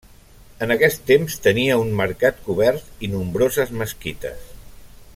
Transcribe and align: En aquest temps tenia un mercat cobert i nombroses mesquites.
En 0.65 0.71
aquest 0.75 1.03
temps 1.11 1.35
tenia 1.47 1.75
un 1.83 1.93
mercat 2.01 2.41
cobert 2.49 3.07
i 3.09 3.13
nombroses 3.15 3.75
mesquites. 3.83 4.53